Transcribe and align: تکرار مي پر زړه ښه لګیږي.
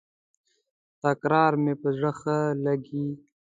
تکرار 1.01 1.53
مي 1.63 1.73
پر 1.81 1.91
زړه 1.97 2.11
ښه 2.19 2.37
لګیږي. 2.65 3.13